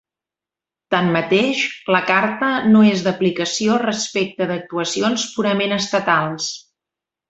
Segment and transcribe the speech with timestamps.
[0.95, 1.61] Tanmateix,
[1.97, 6.55] la Carta no és d'aplicació respecte d'actuacions purament estatals.